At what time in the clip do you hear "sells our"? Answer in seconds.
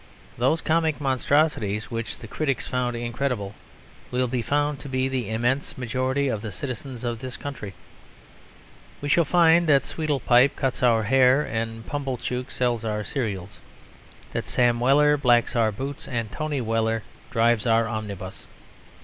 12.49-13.03